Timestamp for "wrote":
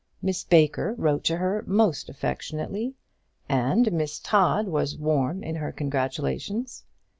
0.97-1.23